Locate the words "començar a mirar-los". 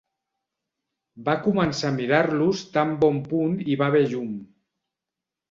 1.47-2.65